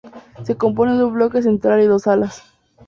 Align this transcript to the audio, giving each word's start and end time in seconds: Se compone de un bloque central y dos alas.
Se 0.45 0.57
compone 0.57 0.97
de 0.97 1.03
un 1.03 1.13
bloque 1.13 1.43
central 1.43 1.79
y 1.79 1.85
dos 1.85 2.07
alas. 2.07 2.41